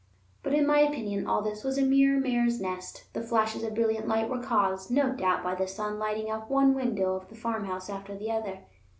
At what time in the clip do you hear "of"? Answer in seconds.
3.61-3.75, 7.13-7.29